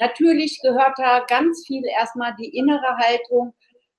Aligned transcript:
Natürlich 0.00 0.60
gehört 0.62 0.98
da 0.98 1.20
ganz 1.28 1.64
viel 1.66 1.84
erstmal 1.84 2.34
die 2.36 2.48
innere 2.56 2.96
Haltung, 2.96 3.52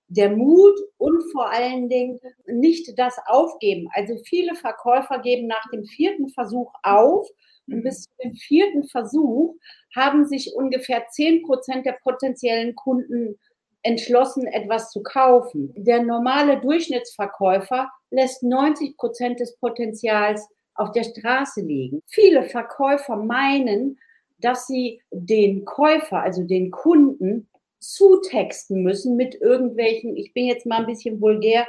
der 0.08 0.30
Mut 0.30 0.78
und 0.98 1.24
vor 1.32 1.50
allen 1.50 1.88
Dingen 1.88 2.20
nicht 2.46 2.98
das 2.98 3.18
Aufgeben. 3.28 3.88
Also 3.94 4.18
viele 4.26 4.56
Verkäufer 4.56 5.20
geben 5.20 5.48
nach 5.48 5.66
dem 5.72 5.86
vierten 5.86 6.28
Versuch 6.30 6.74
auf 6.84 7.30
und 7.68 7.78
mhm. 7.78 7.84
bis 7.84 8.04
zu 8.04 8.10
dem 8.22 8.34
vierten 8.34 8.84
Versuch 8.84 9.56
haben 9.96 10.26
sich 10.26 10.54
ungefähr 10.54 11.08
zehn 11.10 11.44
Prozent 11.44 11.86
der 11.86 11.98
potenziellen 12.04 12.76
Kunden 12.76 13.40
entschlossen, 13.84 14.48
etwas 14.48 14.92
zu 14.92 15.02
kaufen. 15.02 15.74
Der 15.78 16.04
normale 16.04 16.60
Durchschnittsverkäufer 16.60 17.90
lässt 18.10 18.44
90 18.44 18.98
Prozent 18.98 19.40
des 19.40 19.56
Potenzials 19.58 20.48
auf 20.76 20.92
der 20.92 21.04
Straße 21.04 21.62
liegen. 21.62 22.02
Viele 22.08 22.44
Verkäufer 22.44 23.16
meinen, 23.16 23.98
dass 24.42 24.68
sie 24.68 25.02
den 25.12 25.66
Käufer, 25.66 26.22
also 26.22 26.44
den 26.44 26.72
Kunden, 26.72 27.48
zutexten 27.80 28.84
müssen 28.84 29.16
mit 29.16 29.36
irgendwelchen, 29.36 30.16
ich 30.16 30.34
bin 30.34 30.46
jetzt 30.46 30.66
mal 30.66 30.82
ein 30.82 30.86
bisschen 30.86 31.20
vulgär, 31.20 31.68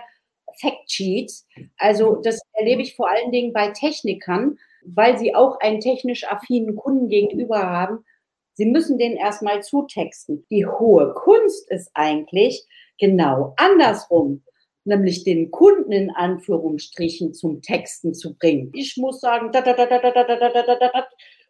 Factsheets. 0.60 1.46
Also 1.78 2.16
das 2.16 2.40
erlebe 2.52 2.82
ich 2.82 2.94
vor 2.94 3.08
allen 3.08 3.32
Dingen 3.32 3.52
bei 3.52 3.70
Technikern, 3.70 4.58
weil 4.84 5.18
sie 5.18 5.34
auch 5.34 5.58
einen 5.60 5.80
technisch 5.80 6.24
affinen 6.30 6.76
Kunden 6.76 7.08
gegenüber 7.08 7.62
haben. 7.62 8.04
Sie 8.54 8.66
müssen 8.66 8.98
den 8.98 9.16
erstmal 9.16 9.62
zutexten. 9.62 10.44
Die 10.50 10.66
hohe 10.66 11.14
Kunst 11.14 11.70
ist 11.70 11.90
eigentlich 11.94 12.66
genau 12.98 13.54
andersrum, 13.56 14.42
nämlich 14.84 15.24
den 15.24 15.50
Kunden 15.50 15.92
in 15.92 16.10
Anführungsstrichen 16.10 17.32
zum 17.32 17.62
Texten 17.62 18.12
zu 18.14 18.34
bringen. 18.34 18.70
Ich 18.74 18.96
muss 18.98 19.20
sagen, 19.20 19.50
da, 19.52 19.62
da, 19.62 19.72
da, 19.72 19.86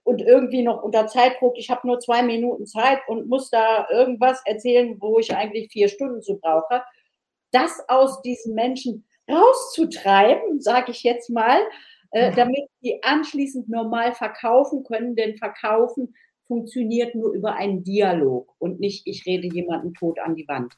und 0.05 0.20
irgendwie 0.20 0.62
noch 0.62 0.83
unter 0.83 1.06
Zeitdruck, 1.06 1.56
ich 1.56 1.70
habe 1.70 1.87
nur 1.87 2.01
zwei 2.01 2.23
Minuten 2.23 2.66
Zeit 2.66 3.01
und 3.06 3.29
muss 3.29 3.51
da 3.51 3.87
irgendwas 3.91 4.42
erzählen, 4.45 4.97
wo 5.01 5.19
ich 5.19 5.34
eigentlich 5.34 5.70
vier 5.70 5.88
Stunden 5.88 6.23
zu 6.23 6.38
brauche. 6.38 6.83
Das 7.53 7.81
aus 7.89 8.22
diesen 8.22 8.55
Menschen 8.55 9.05
rauszutreiben, 9.31 10.61
sage 10.61 10.91
ich 10.91 11.03
jetzt 11.03 11.31
mal, 11.31 11.61
äh, 12.11 12.33
damit 12.34 12.69
die 12.83 13.03
anschließend 13.03 13.69
normal 13.69 14.12
verkaufen 14.14 14.84
können, 14.84 15.14
denn 15.14 15.36
verkaufen 15.36 16.14
funktioniert 16.47 17.14
nur 17.14 17.33
über 17.33 17.55
einen 17.55 17.84
Dialog 17.84 18.55
und 18.59 18.81
nicht, 18.81 19.06
ich 19.06 19.25
rede 19.27 19.47
jemanden 19.47 19.94
tot 19.94 20.19
an 20.19 20.34
die 20.34 20.47
Wand. 20.48 20.75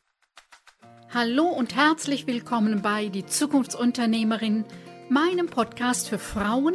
Hallo 1.12 1.44
und 1.44 1.74
herzlich 1.74 2.26
willkommen 2.26 2.82
bei 2.82 3.08
Die 3.08 3.24
Zukunftsunternehmerin, 3.24 4.64
meinem 5.08 5.46
Podcast 5.46 6.08
für 6.08 6.18
Frauen, 6.18 6.74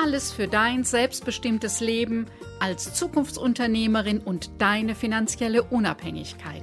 Alles 0.00 0.30
für 0.30 0.46
dein 0.46 0.84
selbstbestimmtes 0.84 1.80
Leben 1.80 2.26
als 2.60 2.94
Zukunftsunternehmerin 2.94 4.20
und 4.20 4.48
deine 4.58 4.94
finanzielle 4.94 5.64
Unabhängigkeit. 5.64 6.62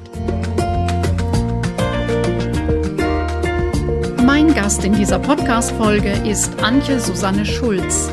Mein 4.25 4.53
Gast 4.53 4.85
in 4.85 4.93
dieser 4.93 5.19
Podcast-Folge 5.19 6.13
ist 6.25 6.63
Antje 6.63 7.01
Susanne 7.01 7.45
Schulz. 7.45 8.09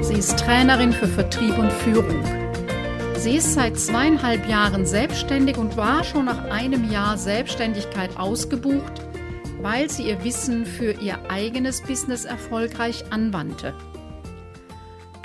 Sie 0.00 0.14
ist 0.14 0.36
Trainerin 0.36 0.92
für 0.92 1.06
Vertrieb 1.06 1.56
und 1.56 1.70
Führung. 1.70 2.24
Sie 3.18 3.36
ist 3.36 3.54
seit 3.54 3.78
zweieinhalb 3.78 4.48
Jahren 4.48 4.84
selbstständig 4.84 5.58
und 5.58 5.76
war 5.76 6.02
schon 6.02 6.24
nach 6.24 6.44
einem 6.50 6.90
Jahr 6.90 7.16
Selbstständigkeit 7.18 8.16
ausgebucht, 8.18 9.00
weil 9.62 9.88
sie 9.88 10.08
ihr 10.08 10.24
Wissen 10.24 10.66
für 10.66 10.90
ihr 10.90 11.30
eigenes 11.30 11.82
Business 11.82 12.24
erfolgreich 12.24 13.04
anwandte. 13.12 13.72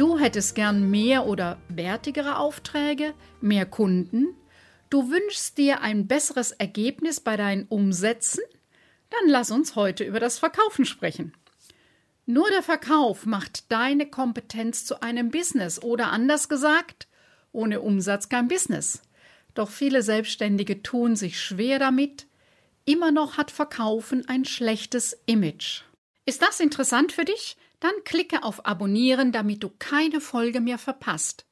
Du 0.01 0.17
hättest 0.17 0.55
gern 0.55 0.89
mehr 0.89 1.27
oder 1.27 1.61
wertigere 1.69 2.39
Aufträge, 2.39 3.13
mehr 3.39 3.67
Kunden? 3.67 4.35
Du 4.89 5.11
wünschst 5.11 5.59
dir 5.59 5.81
ein 5.81 6.07
besseres 6.07 6.51
Ergebnis 6.53 7.19
bei 7.19 7.37
deinen 7.37 7.67
Umsätzen? 7.67 8.43
Dann 9.11 9.29
lass 9.29 9.51
uns 9.51 9.75
heute 9.75 10.03
über 10.03 10.19
das 10.19 10.39
Verkaufen 10.39 10.85
sprechen. 10.85 11.37
Nur 12.25 12.49
der 12.49 12.63
Verkauf 12.63 13.27
macht 13.27 13.71
deine 13.71 14.07
Kompetenz 14.07 14.85
zu 14.85 15.03
einem 15.03 15.29
Business 15.29 15.83
oder 15.83 16.11
anders 16.11 16.49
gesagt, 16.49 17.07
ohne 17.51 17.81
Umsatz 17.81 18.27
kein 18.27 18.47
Business. 18.47 19.03
Doch 19.53 19.69
viele 19.69 20.01
Selbstständige 20.01 20.81
tun 20.81 21.15
sich 21.15 21.39
schwer 21.39 21.77
damit. 21.77 22.25
Immer 22.85 23.11
noch 23.11 23.37
hat 23.37 23.51
Verkaufen 23.51 24.27
ein 24.27 24.45
schlechtes 24.45 25.21
Image. 25.27 25.83
Ist 26.25 26.41
das 26.41 26.59
interessant 26.59 27.11
für 27.11 27.25
dich? 27.25 27.55
Dann 27.81 27.91
klicke 28.05 28.43
auf 28.43 28.65
Abonnieren, 28.65 29.33
damit 29.33 29.63
du 29.63 29.69
keine 29.77 30.21
Folge 30.21 30.61
mehr 30.61 30.77
verpasst. 30.77 31.45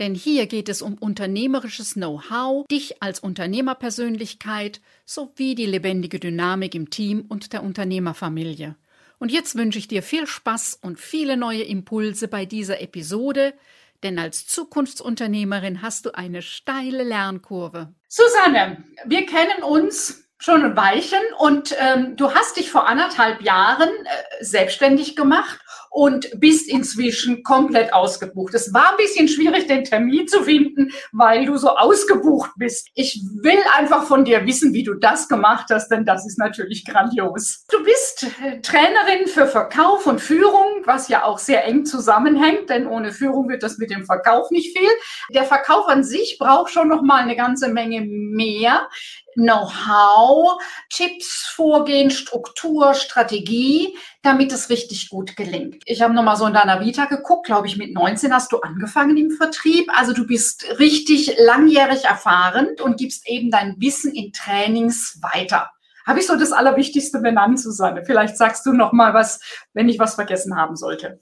Denn 0.00 0.14
hier 0.14 0.46
geht 0.46 0.68
es 0.68 0.82
um 0.82 0.94
unternehmerisches 0.94 1.94
Know-how, 1.94 2.66
dich 2.68 3.02
als 3.02 3.20
Unternehmerpersönlichkeit 3.20 4.80
sowie 5.04 5.54
die 5.54 5.66
lebendige 5.66 6.18
Dynamik 6.18 6.74
im 6.74 6.90
Team 6.90 7.24
und 7.28 7.52
der 7.52 7.62
Unternehmerfamilie. 7.62 8.76
Und 9.18 9.30
jetzt 9.30 9.56
wünsche 9.56 9.78
ich 9.78 9.88
dir 9.88 10.02
viel 10.02 10.26
Spaß 10.26 10.78
und 10.80 10.98
viele 10.98 11.36
neue 11.36 11.62
Impulse 11.62 12.28
bei 12.28 12.46
dieser 12.46 12.80
Episode, 12.80 13.54
denn 14.02 14.18
als 14.18 14.46
Zukunftsunternehmerin 14.46 15.82
hast 15.82 16.06
du 16.06 16.14
eine 16.14 16.40
steile 16.40 17.04
Lernkurve. 17.04 17.94
Susanne, 18.08 18.82
wir 19.04 19.26
kennen 19.26 19.62
uns 19.62 20.29
schon 20.40 20.64
ein 20.64 20.76
Weilchen 20.76 21.20
und 21.38 21.76
ähm, 21.78 22.16
du 22.16 22.34
hast 22.34 22.56
dich 22.56 22.70
vor 22.70 22.88
anderthalb 22.88 23.42
Jahren 23.42 23.88
äh, 23.88 24.44
selbstständig 24.44 25.14
gemacht 25.14 25.60
und 25.90 26.30
bist 26.38 26.68
inzwischen 26.68 27.42
komplett 27.42 27.92
ausgebucht. 27.92 28.54
Es 28.54 28.72
war 28.72 28.92
ein 28.92 28.96
bisschen 28.96 29.28
schwierig, 29.28 29.66
den 29.66 29.84
Termin 29.84 30.28
zu 30.28 30.44
finden, 30.44 30.92
weil 31.12 31.44
du 31.44 31.56
so 31.56 31.70
ausgebucht 31.70 32.52
bist. 32.56 32.88
Ich 32.94 33.20
will 33.42 33.58
einfach 33.76 34.04
von 34.04 34.24
dir 34.24 34.46
wissen, 34.46 34.72
wie 34.72 34.84
du 34.84 34.94
das 34.94 35.28
gemacht 35.28 35.66
hast, 35.70 35.88
denn 35.88 36.04
das 36.04 36.24
ist 36.26 36.38
natürlich 36.38 36.84
grandios. 36.84 37.64
Du 37.70 37.82
bist 37.82 38.26
äh, 38.42 38.60
Trainerin 38.60 39.26
für 39.26 39.46
Verkauf 39.46 40.06
und 40.06 40.20
Führung, 40.20 40.82
was 40.84 41.08
ja 41.08 41.24
auch 41.24 41.38
sehr 41.38 41.64
eng 41.64 41.84
zusammenhängt, 41.84 42.70
denn 42.70 42.86
ohne 42.86 43.10
Führung 43.12 43.48
wird 43.48 43.64
das 43.64 43.78
mit 43.78 43.90
dem 43.90 44.04
Verkauf 44.04 44.50
nicht 44.52 44.76
viel. 44.76 44.90
Der 45.34 45.44
Verkauf 45.44 45.88
an 45.88 46.04
sich 46.04 46.38
braucht 46.38 46.72
schon 46.72 46.88
noch 46.88 47.02
mal 47.02 47.20
eine 47.20 47.36
ganze 47.36 47.68
Menge 47.68 48.02
mehr. 48.02 48.88
Know-how, 49.34 50.60
Tipps, 50.90 51.52
Vorgehen, 51.54 52.10
Struktur, 52.10 52.94
Strategie, 52.94 53.96
damit 54.22 54.52
es 54.52 54.70
richtig 54.70 55.08
gut 55.08 55.36
gelingt. 55.36 55.79
Ich 55.86 56.02
habe 56.02 56.14
nochmal 56.14 56.36
so 56.36 56.46
in 56.46 56.54
deiner 56.54 56.80
Vita 56.80 57.06
geguckt, 57.06 57.46
glaube 57.46 57.66
ich, 57.66 57.76
mit 57.76 57.94
19 57.94 58.32
hast 58.32 58.52
du 58.52 58.58
angefangen 58.60 59.16
im 59.16 59.30
Vertrieb. 59.30 59.90
Also 59.96 60.12
du 60.12 60.26
bist 60.26 60.78
richtig 60.78 61.34
langjährig 61.38 62.04
erfahren 62.04 62.68
und 62.82 62.98
gibst 62.98 63.28
eben 63.28 63.50
dein 63.50 63.76
Wissen 63.78 64.14
in 64.14 64.32
Trainings 64.32 65.18
weiter. 65.22 65.70
Habe 66.06 66.20
ich 66.20 66.26
so 66.26 66.36
das 66.36 66.52
Allerwichtigste 66.52 67.20
benannt, 67.20 67.60
Susanne? 67.60 68.04
Vielleicht 68.04 68.36
sagst 68.36 68.66
du 68.66 68.72
noch 68.72 68.92
mal 68.92 69.14
was, 69.14 69.40
wenn 69.72 69.88
ich 69.88 69.98
was 69.98 70.14
vergessen 70.14 70.56
haben 70.56 70.76
sollte. 70.76 71.20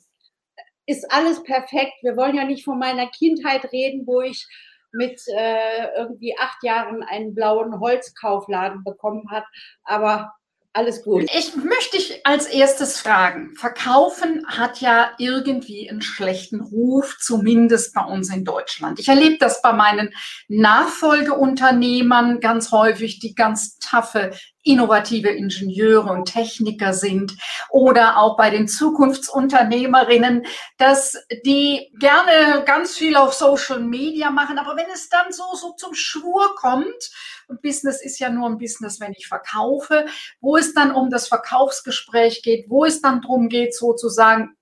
Ist 0.87 1.11
alles 1.13 1.43
perfekt. 1.43 1.93
Wir 2.03 2.17
wollen 2.17 2.35
ja 2.35 2.45
nicht 2.45 2.65
von 2.65 2.79
meiner 2.79 3.07
Kindheit 3.09 3.71
reden, 3.73 4.07
wo 4.07 4.23
ich 4.23 4.47
mit 4.93 5.21
äh, 5.37 5.89
irgendwie 5.97 6.35
acht 6.39 6.63
Jahren 6.63 7.03
einen 7.03 7.35
blauen 7.35 7.79
Holzkaufladen 7.79 8.85
bekommen 8.85 9.31
hat. 9.31 9.45
Aber 9.85 10.33
alles 10.78 11.03
gut. 11.03 11.25
Ich 11.37 11.56
möchte 11.56 11.97
dich 11.97 12.25
als 12.25 12.47
erstes 12.47 13.01
fragen. 13.01 13.54
Verkaufen 13.57 14.47
hat 14.47 14.80
ja 14.80 15.10
irgendwie 15.19 15.91
einen 15.91 16.03
schlechten 16.03 16.60
Ruf, 16.60 17.16
zumindest 17.21 17.95
bei 17.95 18.04
uns 18.04 18.33
in 18.33 18.45
Deutschland. 18.45 19.01
Ich 19.01 19.09
erlebe 19.09 19.39
das 19.39 19.60
bei 19.60 19.72
meinen 19.72 20.15
Nachfolgeunternehmern 20.47 22.41
ganz 22.41 22.71
häufig, 22.71 23.19
die 23.19 23.34
ganz 23.34 23.78
taffe 23.78 24.30
innovative 24.65 25.28
Ingenieure 25.28 26.10
und 26.10 26.27
Techniker 26.27 26.93
sind 26.93 27.37
oder 27.71 28.19
auch 28.19 28.37
bei 28.37 28.51
den 28.51 28.69
Zukunftsunternehmerinnen, 28.69 30.47
dass 30.77 31.16
die 31.45 31.91
gerne 31.99 32.65
ganz 32.65 32.97
viel 32.97 33.16
auf 33.16 33.34
Social 33.34 33.81
Media 33.81 34.31
machen, 34.31 34.59
aber 34.59 34.77
wenn 34.77 34.91
es 34.93 35.09
dann 35.09 35.33
so, 35.33 35.45
so 35.55 35.72
zum 35.72 35.95
Schwur 35.95 36.55
kommt, 36.57 37.10
und 37.49 37.63
Business 37.63 38.03
ist 38.03 38.19
ja 38.19 38.28
nur 38.28 38.47
ein 38.47 38.59
Business, 38.59 39.01
wenn 39.01 39.13
ich 39.13 39.27
verkaufe, 39.27 40.07
wo 40.41 40.57
es 40.57 40.75
dann 40.75 40.93
um 40.93 41.09
das 41.11 41.28
Verkaufsgespräch 41.28 42.43
geht, 42.43 42.66
wo 42.69 42.84
es 42.84 43.01
dann 43.01 43.22
darum 43.22 43.49
geht, 43.49 43.75
sozusagen, 43.75 44.54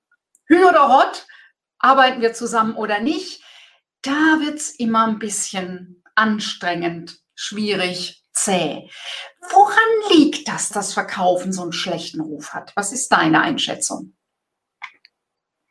Hü 0.47 0.65
oder 0.65 0.89
Hot, 0.89 1.27
arbeiten 1.79 2.23
wir 2.23 2.33
zusammen 2.33 2.77
oder 2.77 3.01
nicht, 3.01 3.43
da 4.03 4.39
wird 4.41 4.57
es 4.57 4.71
immer 4.71 5.07
ein 5.07 5.19
bisschen 5.19 6.03
anstrengend, 6.15 7.19
schwierig, 7.35 8.23
zäh. 8.47 8.89
Woran 9.51 10.17
liegt 10.17 10.49
das, 10.49 10.69
dass 10.69 10.95
Verkaufen 10.95 11.53
so 11.53 11.63
einen 11.63 11.73
schlechten 11.73 12.21
Ruf 12.21 12.55
hat? 12.55 12.73
Was 12.77 12.93
ist 12.93 13.11
deine 13.11 13.43
Einschätzung? 13.43 14.15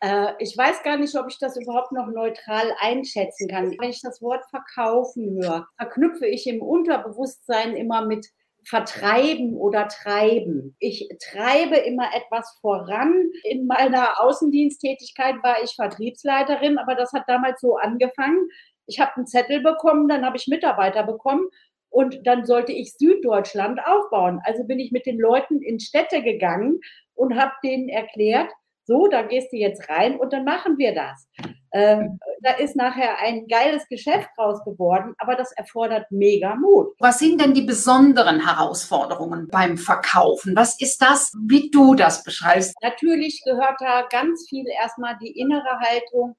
Äh, 0.02 0.34
ich 0.40 0.58
weiß 0.58 0.84
gar 0.84 0.98
nicht, 0.98 1.16
ob 1.16 1.28
ich 1.30 1.40
das 1.40 1.58
überhaupt 1.58 1.92
noch 1.92 2.08
neutral 2.08 2.74
einschätzen 2.80 3.48
kann. 3.48 3.76
Wenn 3.80 3.90
ich 3.90 4.02
das 4.02 4.22
Wort 4.22 4.46
verkaufen 4.50 5.42
höre, 5.42 5.68
verknüpfe 5.78 6.28
ich 6.28 6.48
im 6.48 6.62
Unterbewusstsein 6.62 7.76
immer 7.76 8.06
mit 8.06 8.28
vertreiben 8.68 9.56
oder 9.56 9.88
treiben. 9.88 10.76
Ich 10.80 11.08
treibe 11.32 11.76
immer 11.76 12.10
etwas 12.16 12.58
voran. 12.62 13.30
In 13.44 13.68
meiner 13.68 14.20
Außendiensttätigkeit 14.22 15.36
war 15.44 15.64
ich 15.64 15.76
Vertriebsleiterin, 15.76 16.80
aber 16.80 16.96
das 16.96 17.14
hat 17.14 17.26
damals 17.28 17.62
so 17.62 17.76
angefangen. 17.78 18.50
Ich 18.88 19.00
habe 19.00 19.16
einen 19.16 19.28
Zettel 19.28 19.62
bekommen, 19.62 20.08
dann 20.08 20.26
habe 20.26 20.38
ich 20.38 20.48
Mitarbeiter 20.48 21.04
bekommen 21.04 21.48
und 21.96 22.28
dann 22.28 22.46
sollte 22.46 22.74
ich 22.74 22.98
Süddeutschland 22.98 23.80
aufbauen. 23.86 24.42
Also 24.44 24.66
bin 24.66 24.80
ich 24.80 24.92
mit 24.92 25.06
den 25.06 25.18
Leuten 25.18 25.62
in 25.62 25.80
Städte 25.80 26.22
gegangen 26.22 26.82
und 27.14 27.38
habe 27.38 27.54
denen 27.64 27.88
erklärt, 27.88 28.52
so, 28.84 29.08
da 29.08 29.22
gehst 29.22 29.54
du 29.54 29.58
jetzt 29.58 29.90
rein 29.90 30.20
und 30.20 30.34
dann 30.34 30.44
machen 30.44 30.78
wir 30.78 30.94
das. 30.94 31.28
Ähm, 31.72 32.20
da 32.42 32.52
ist 32.52 32.76
nachher 32.76 33.18
ein 33.20 33.48
geiles 33.48 33.88
Geschäft 33.88 34.28
raus 34.38 34.62
geworden, 34.66 35.16
aber 35.18 35.36
das 35.36 35.54
erfordert 35.54 36.06
mega 36.12 36.56
Mut. 36.56 36.94
Was 37.00 37.20
sind 37.20 37.40
denn 37.40 37.54
die 37.54 37.64
besonderen 37.64 38.46
Herausforderungen 38.46 39.48
beim 39.48 39.78
Verkaufen? 39.78 40.54
Was 40.56 40.80
ist 40.80 41.02
das, 41.02 41.32
wie 41.48 41.72
du 41.72 41.96
das 41.96 42.24
beschreibst? 42.24 42.76
Natürlich 42.84 43.42
gehört 43.46 43.80
da 43.80 44.04
ganz 44.10 44.48
viel 44.50 44.66
erstmal 44.68 45.18
die 45.20 45.32
innere 45.32 45.80
Haltung, 45.80 46.36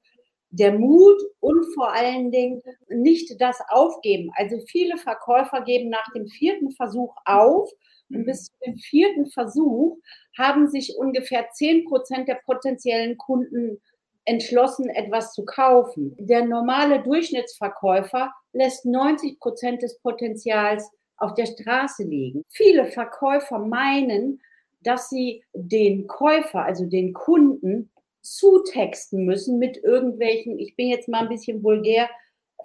der 0.59 0.79
Mut 0.79 1.21
und 1.41 1.65
vor 1.75 1.93
allen 1.93 2.31
Dingen 2.31 2.63
nicht 2.89 3.41
das 3.41 3.59
Aufgeben. 3.69 4.31
Also 4.35 4.59
viele 4.67 4.97
Verkäufer 4.97 5.61
geben 5.63 5.91
nach 5.91 6.11
dem 6.15 6.27
vierten 6.27 6.71
Versuch 6.73 7.15
auf 7.25 7.71
und 8.11 8.25
bis 8.25 8.47
zu 8.47 8.53
dem 8.65 8.77
vierten 8.77 9.27
Versuch 9.27 9.99
haben 10.39 10.69
sich 10.69 10.97
ungefähr 10.97 11.49
zehn 11.53 11.85
Prozent 11.85 12.29
der 12.29 12.41
potenziellen 12.47 13.17
Kunden 13.17 13.81
entschlossen, 14.25 14.89
etwas 14.89 15.33
zu 15.33 15.45
kaufen. 15.45 16.17
Der 16.19 16.45
normale 16.45 17.03
Durchschnittsverkäufer 17.03 18.33
lässt 18.53 18.85
90 18.85 19.39
Prozent 19.41 19.83
des 19.83 19.99
Potenzials 20.01 20.91
auf 21.17 21.35
der 21.35 21.47
Straße 21.47 22.05
liegen. 22.05 22.43
Viele 22.49 22.87
Verkäufer 22.87 23.59
meinen, 23.59 24.41
dass 24.81 25.09
sie 25.09 25.43
den 25.55 26.07
Käufer, 26.07 26.65
also 26.65 26.87
den 26.87 27.13
Kunden, 27.13 27.91
zutexten 28.35 29.25
müssen 29.25 29.59
mit 29.59 29.77
irgendwelchen, 29.79 30.59
ich 30.59 30.77
bin 30.77 30.89
jetzt 30.89 31.09
mal 31.09 31.23
ein 31.23 31.29
bisschen 31.29 31.63
vulgär, 31.63 32.09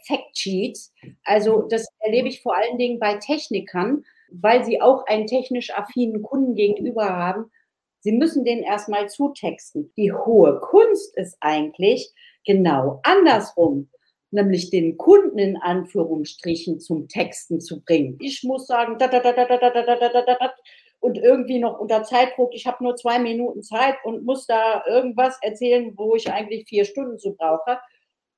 Factsheets. 0.07 0.93
Also 1.23 1.63
das 1.63 1.87
erlebe 1.99 2.27
ich 2.27 2.41
vor 2.41 2.55
allen 2.55 2.77
Dingen 2.77 2.99
bei 2.99 3.15
Technikern, 3.15 4.03
weil 4.31 4.63
sie 4.65 4.81
auch 4.81 5.05
einen 5.05 5.27
technisch 5.27 5.71
affinen 5.71 6.21
Kunden 6.21 6.55
gegenüber 6.55 7.09
haben. 7.09 7.51
Sie 7.99 8.11
müssen 8.11 8.43
den 8.43 8.63
erstmal 8.63 9.09
zutexten. 9.09 9.93
Die 9.95 10.11
hohe 10.11 10.59
Kunst 10.59 11.15
ist 11.17 11.37
eigentlich 11.39 12.11
genau 12.45 12.99
andersrum, 13.03 13.89
nämlich 14.31 14.71
den 14.71 14.97
Kunden 14.97 15.37
in 15.37 15.57
Anführungsstrichen 15.57 16.79
zum 16.79 17.07
Texten 17.07 17.59
zu 17.59 17.81
bringen. 17.81 18.17
Ich 18.19 18.43
muss 18.43 18.65
sagen, 18.65 18.97
da, 18.97 19.07
da, 19.07 19.19
da, 19.19 19.33
da, 19.33 19.45
da, 19.45 19.57
da, 19.59 19.69
da, 19.69 19.83
da, 19.83 20.09
da, 20.09 20.35
da, 20.39 20.53
und 21.01 21.17
irgendwie 21.17 21.59
noch 21.59 21.79
unter 21.79 22.03
Zeitdruck, 22.03 22.53
ich 22.53 22.67
habe 22.67 22.83
nur 22.83 22.95
zwei 22.95 23.19
Minuten 23.19 23.63
Zeit 23.63 23.95
und 24.03 24.23
muss 24.23 24.45
da 24.45 24.83
irgendwas 24.87 25.37
erzählen, 25.41 25.93
wo 25.97 26.15
ich 26.15 26.31
eigentlich 26.31 26.67
vier 26.69 26.85
Stunden 26.85 27.17
zu 27.17 27.35
brauche. 27.35 27.79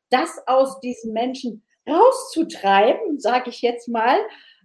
Das 0.10 0.42
aus 0.48 0.80
diesen 0.80 1.12
Menschen 1.12 1.64
rauszutreiben, 1.88 3.20
sage 3.20 3.50
ich 3.50 3.62
jetzt 3.62 3.90
mal, 3.90 4.18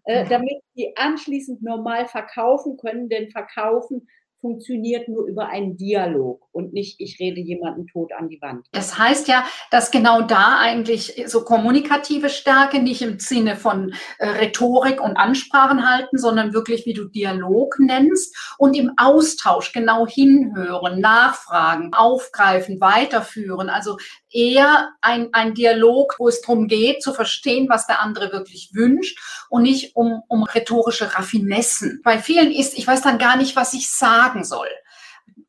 äh, 0.05 0.25
damit 0.29 0.63
die 0.77 0.97
anschließend 0.97 1.61
normal 1.63 2.07
verkaufen 2.07 2.77
können, 2.77 3.09
denn 3.09 3.31
verkaufen 3.31 4.09
funktioniert 4.41 5.09
nur 5.09 5.27
über 5.27 5.49
einen 5.49 5.77
Dialog 5.77 6.47
und 6.53 6.73
nicht, 6.73 7.01
ich 7.01 7.19
rede 7.19 7.41
jemanden 7.41 7.87
tot 7.87 8.13
an 8.17 8.29
die 8.29 8.41
Wand. 8.41 8.67
Das 8.73 8.99
heißt 8.99 9.29
ja, 9.29 9.45
dass 9.71 9.91
genau 9.91 10.23
da 10.23 10.59
eigentlich 10.61 11.25
so 11.27 11.45
kommunikative 11.45 12.29
Stärke 12.29 12.81
nicht 12.81 13.03
im 13.03 13.19
Sinne 13.19 13.57
von 13.57 13.95
äh, 14.19 14.29
Rhetorik 14.29 15.01
und 15.01 15.17
Ansprachen 15.17 15.89
halten, 15.89 16.19
sondern 16.19 16.53
wirklich, 16.53 16.87
wie 16.87 16.95
du 16.95 17.05
Dialog 17.05 17.79
nennst 17.79 18.37
und 18.59 18.77
im 18.77 18.93
Austausch 18.97 19.73
genau 19.73 20.07
hinhören, 20.07 21.01
nachfragen, 21.01 21.93
aufgreifen, 21.93 22.81
weiterführen. 22.81 23.69
Also 23.69 23.97
eher 24.31 24.91
ein, 25.01 25.29
ein 25.33 25.55
Dialog, 25.55 26.17
wo 26.19 26.29
es 26.29 26.41
darum 26.41 26.69
geht, 26.69 27.03
zu 27.03 27.13
verstehen, 27.13 27.69
was 27.69 27.87
der 27.87 28.01
andere 28.01 28.33
wirklich 28.33 28.71
wünscht 28.75 29.19
und 29.49 29.63
nicht 29.63 29.97
um, 29.97 30.23
um 30.29 30.43
rhetorische 30.43 31.15
Raffinessen. 31.15 32.01
Bei 32.05 32.19
vielen 32.19 32.53
ist, 32.53 32.77
ich 32.77 32.87
weiß 32.87 33.03
dann 33.03 33.19
gar 33.19 33.37
nicht, 33.37 33.57
was 33.57 33.75
ich 33.75 33.91
sagen 33.91 34.45
soll. 34.45 34.69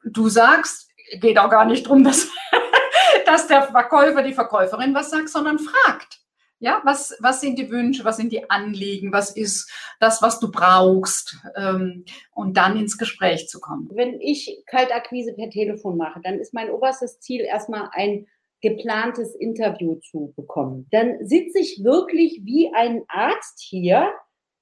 Du 0.04 0.30
sagst, 0.30 0.90
geht 1.20 1.38
auch 1.38 1.50
gar 1.50 1.66
nicht 1.66 1.88
drum, 1.88 2.04
dass, 2.04 2.28
dass 3.26 3.48
der 3.48 3.64
Verkäufer, 3.64 4.24
die 4.24 4.34
Verkäuferin 4.34 4.94
was 4.94 5.10
sagt, 5.10 5.30
sondern 5.30 5.60
fragt. 5.60 6.20
Ja, 6.62 6.82
was, 6.84 7.16
was 7.22 7.40
sind 7.40 7.58
die 7.58 7.72
Wünsche, 7.72 8.04
was 8.04 8.18
sind 8.18 8.34
die 8.34 8.50
Anliegen, 8.50 9.14
was 9.14 9.34
ist 9.34 9.72
das, 10.02 10.22
was 10.22 10.42
du 10.42 10.52
brauchst, 10.52 11.38
ähm, 11.56 12.04
und 12.34 12.58
dann 12.58 12.78
ins 12.78 12.98
Gespräch 12.98 13.48
zu 13.48 13.62
kommen. 13.62 13.90
Wenn 13.94 14.20
ich 14.20 14.62
Kaltakquise 14.66 15.34
per 15.36 15.50
Telefon 15.50 15.96
mache, 15.96 16.20
dann 16.22 16.38
ist 16.38 16.54
mein 16.54 16.70
oberstes 16.70 17.22
Ziel 17.22 17.42
erstmal 17.42 17.90
ein 17.94 18.28
geplantes 18.62 19.36
Interview 19.36 19.96
zu 19.96 20.34
bekommen. 20.36 20.88
Dann 20.92 21.26
sitze 21.26 21.60
ich 21.60 21.84
wirklich 21.84 22.42
wie 22.44 22.72
ein 22.74 23.04
Arzt 23.08 23.60
hier 23.62 24.12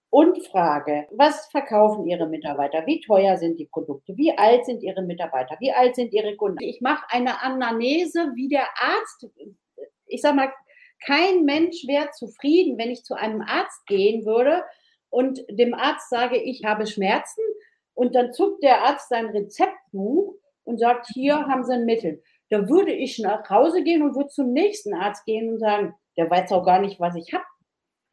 und 0.09 0.45
frage, 0.47 1.07
was 1.11 1.47
verkaufen 1.47 2.07
Ihre 2.07 2.27
Mitarbeiter? 2.27 2.85
Wie 2.85 3.01
teuer 3.01 3.37
sind 3.37 3.59
die 3.59 3.65
Produkte? 3.65 4.15
Wie 4.15 4.37
alt 4.37 4.65
sind 4.65 4.83
Ihre 4.83 5.01
Mitarbeiter? 5.01 5.57
Wie 5.59 5.71
alt 5.71 5.95
sind 5.95 6.13
Ihre 6.13 6.35
Kunden? 6.35 6.63
Ich 6.63 6.81
mache 6.81 7.05
eine 7.09 7.41
Anamnese, 7.41 8.31
wie 8.35 8.47
der 8.47 8.67
Arzt, 8.79 9.27
ich 10.05 10.21
sage 10.21 10.35
mal, 10.35 10.53
kein 11.05 11.43
Mensch 11.43 11.85
wäre 11.87 12.09
zufrieden, 12.11 12.77
wenn 12.77 12.89
ich 12.89 13.03
zu 13.03 13.13
einem 13.15 13.41
Arzt 13.41 13.85
gehen 13.85 14.25
würde 14.25 14.63
und 15.09 15.43
dem 15.49 15.73
Arzt 15.73 16.09
sage, 16.09 16.37
ich 16.37 16.63
habe 16.65 16.87
Schmerzen 16.87 17.41
und 17.93 18.15
dann 18.15 18.33
zuckt 18.33 18.63
der 18.63 18.83
Arzt 18.83 19.09
sein 19.09 19.27
Rezeptbuch 19.27 20.35
und 20.63 20.79
sagt, 20.79 21.07
hier 21.13 21.47
haben 21.47 21.63
Sie 21.63 21.73
ein 21.73 21.85
Mittel 21.85 22.23
da 22.49 22.69
würde 22.69 22.93
ich 22.93 23.19
nach 23.19 23.49
Hause 23.49 23.83
gehen 23.83 24.01
und 24.01 24.15
würde 24.15 24.29
zum 24.29 24.53
nächsten 24.53 24.93
Arzt 24.93 25.25
gehen 25.25 25.49
und 25.49 25.59
sagen, 25.59 25.93
der 26.17 26.29
weiß 26.29 26.51
auch 26.51 26.65
gar 26.65 26.79
nicht, 26.79 26.99
was 26.99 27.15
ich 27.15 27.33
habe. 27.33 27.43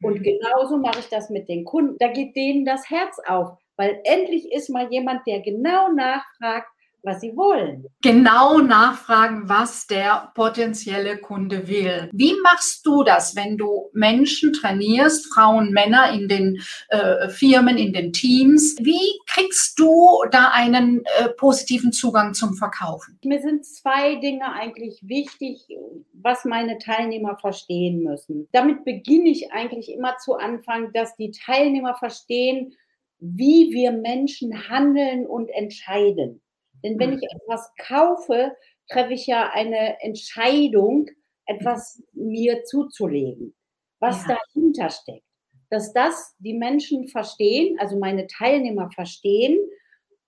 Und 0.02 0.18
mhm. 0.18 0.22
genauso 0.22 0.78
mache 0.78 1.00
ich 1.00 1.08
das 1.08 1.30
mit 1.30 1.48
den 1.48 1.64
Kunden. 1.64 1.96
Da 1.98 2.08
geht 2.08 2.36
denen 2.36 2.64
das 2.64 2.90
Herz 2.90 3.18
auf, 3.26 3.56
weil 3.76 4.00
endlich 4.04 4.52
ist 4.52 4.68
mal 4.68 4.90
jemand, 4.92 5.26
der 5.26 5.40
genau 5.40 5.90
nachfragt, 5.92 6.68
was 7.04 7.20
sie 7.20 7.36
wollen. 7.36 7.86
Genau 8.02 8.58
nachfragen, 8.58 9.48
was 9.48 9.86
der 9.86 10.32
potenzielle 10.34 11.18
Kunde 11.18 11.68
will. 11.68 12.08
Wie 12.12 12.34
machst 12.42 12.84
du 12.86 13.04
das, 13.04 13.36
wenn 13.36 13.56
du 13.56 13.90
Menschen 13.92 14.52
trainierst, 14.52 15.32
Frauen, 15.32 15.70
Männer 15.70 16.12
in 16.12 16.28
den 16.28 16.60
äh, 16.88 17.28
Firmen, 17.28 17.76
in 17.76 17.92
den 17.92 18.12
Teams? 18.12 18.76
Wie 18.80 19.20
kriegst 19.26 19.78
du 19.78 20.22
da 20.30 20.50
einen 20.52 21.04
äh, 21.18 21.28
positiven 21.30 21.92
Zugang 21.92 22.34
zum 22.34 22.54
Verkaufen? 22.54 23.18
Mir 23.24 23.40
sind 23.40 23.64
zwei 23.64 24.16
Dinge 24.16 24.52
eigentlich 24.52 25.00
wichtig, 25.02 25.68
was 26.12 26.44
meine 26.44 26.78
Teilnehmer 26.78 27.36
verstehen 27.38 28.02
müssen. 28.02 28.48
Damit 28.52 28.84
beginne 28.84 29.28
ich 29.28 29.52
eigentlich 29.52 29.92
immer 29.92 30.16
zu 30.18 30.34
Anfang, 30.34 30.92
dass 30.92 31.16
die 31.16 31.30
Teilnehmer 31.30 31.94
verstehen, 31.94 32.74
wie 33.20 33.70
wir 33.72 33.92
Menschen 33.92 34.68
handeln 34.68 35.26
und 35.26 35.48
entscheiden. 35.48 36.40
Denn 36.84 36.98
wenn 36.98 37.10
mhm. 37.10 37.18
ich 37.18 37.28
etwas 37.34 37.72
kaufe, 37.78 38.54
treffe 38.88 39.14
ich 39.14 39.26
ja 39.26 39.50
eine 39.52 40.00
Entscheidung, 40.02 41.08
etwas 41.46 42.02
mir 42.12 42.62
zuzulegen, 42.64 43.54
was 44.00 44.26
ja. 44.26 44.36
dahinter 44.36 44.90
steckt. 44.90 45.24
Dass 45.70 45.92
das 45.92 46.34
die 46.38 46.54
Menschen 46.54 47.08
verstehen, 47.08 47.78
also 47.80 47.98
meine 47.98 48.26
Teilnehmer 48.26 48.90
verstehen 48.90 49.58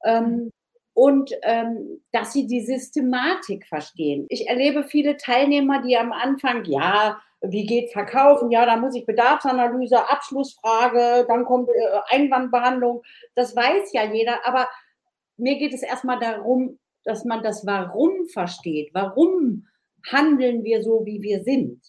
ähm, 0.05 0.51
und 0.95 1.31
ähm, 1.43 2.03
dass 2.11 2.33
sie 2.33 2.47
die 2.47 2.63
Systematik 2.63 3.67
verstehen. 3.67 4.27
Ich 4.31 4.49
erlebe 4.49 4.85
viele 4.85 5.19
Teilnehmer, 5.19 5.83
die 5.83 5.97
am 5.97 6.13
Anfang, 6.13 6.65
ja, 6.65 7.21
wie 7.43 7.67
geht 7.67 7.93
Verkaufen? 7.93 8.51
Ja, 8.51 8.65
da 8.65 8.77
muss 8.77 8.95
ich 8.95 9.05
Bedarfsanalyse, 9.05 10.09
Abschlussfrage, 10.09 11.27
dann 11.29 11.45
kommt 11.45 11.69
äh, 11.69 12.15
Einwandbehandlung. 12.15 13.03
Das 13.35 13.55
weiß 13.55 13.93
ja 13.93 14.05
jeder, 14.05 14.47
aber 14.47 14.69
mir 15.37 15.59
geht 15.59 15.75
es 15.75 15.83
erstmal 15.83 16.19
darum, 16.19 16.79
dass 17.05 17.25
man 17.25 17.43
das 17.43 17.67
Warum 17.67 18.27
versteht. 18.27 18.91
Warum 18.93 19.67
handeln 20.11 20.65
wir 20.65 20.83
so, 20.83 21.05
wie 21.05 21.23
wir 21.23 21.43
sind? 21.43 21.81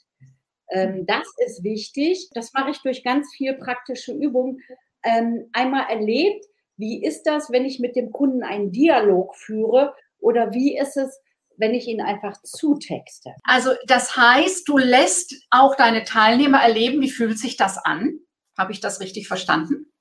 Ähm, 0.70 1.06
das 1.06 1.28
ist 1.46 1.64
wichtig. 1.64 2.30
Das 2.34 2.54
mache 2.54 2.72
ich 2.72 2.82
durch 2.82 3.04
ganz 3.04 3.34
viel 3.36 3.54
praktische 3.56 4.14
Übungen. 4.14 4.60
Ähm, 5.04 5.50
einmal 5.54 5.90
erlebt, 5.90 6.46
wie 6.78 7.04
ist 7.04 7.24
das, 7.24 7.52
wenn 7.52 7.66
ich 7.66 7.80
mit 7.80 7.96
dem 7.96 8.12
Kunden 8.12 8.44
einen 8.44 8.72
Dialog 8.72 9.36
führe 9.36 9.96
oder 10.20 10.54
wie 10.54 10.78
ist 10.78 10.98
es, 10.98 11.20
wenn 11.58 11.74
ich 11.74 11.88
ihn 11.88 12.02
einfach 12.02 12.40
zutexte? 12.44 13.34
Also 13.44 13.72
das 13.88 14.16
heißt, 14.16 14.68
du 14.68 14.78
lässt 14.78 15.34
auch 15.50 15.76
deine 15.76 16.04
Teilnehmer 16.04 16.62
erleben, 16.62 17.02
wie 17.02 17.10
fühlt 17.10 17.40
sich 17.40 17.58
das 17.58 17.78
an? 17.78 18.20
Habe 18.58 18.72
ich 18.72 18.80
das 18.80 19.00
richtig 19.00 19.28
verstanden? 19.28 19.92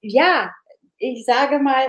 Ja, 0.00 0.52
ich 0.98 1.24
sage 1.24 1.58
mal, 1.58 1.88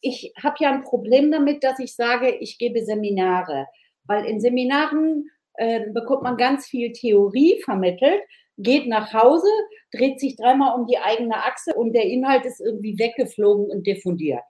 ich 0.00 0.32
habe 0.42 0.56
ja 0.60 0.70
ein 0.70 0.84
Problem 0.84 1.30
damit, 1.30 1.64
dass 1.64 1.78
ich 1.78 1.94
sage, 1.94 2.30
ich 2.30 2.58
gebe 2.58 2.84
Seminare, 2.84 3.66
weil 4.04 4.24
in 4.24 4.40
Seminaren 4.40 5.30
äh, 5.54 5.90
bekommt 5.90 6.22
man 6.22 6.36
ganz 6.36 6.66
viel 6.66 6.92
Theorie 6.92 7.60
vermittelt, 7.64 8.22
geht 8.58 8.86
nach 8.86 9.12
Hause, 9.12 9.48
dreht 9.92 10.20
sich 10.20 10.36
dreimal 10.36 10.78
um 10.78 10.86
die 10.86 10.98
eigene 10.98 11.36
Achse 11.36 11.74
und 11.74 11.92
der 11.92 12.04
Inhalt 12.04 12.44
ist 12.44 12.60
irgendwie 12.60 12.98
weggeflogen 12.98 13.66
und 13.66 13.86
diffundiert. 13.86 14.42